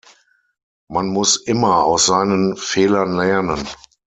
[0.87, 3.63] Man muss immer aus seinen Fehlern lernen.